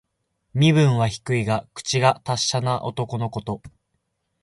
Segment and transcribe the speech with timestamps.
[0.55, 3.61] 身分は低いが、口が達者な男のこと。